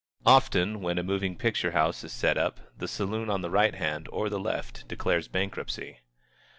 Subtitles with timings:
[0.25, 4.09] Often when a moving picture house is set up, the saloon on the right hand
[4.11, 5.99] or the left declares bankruptcy.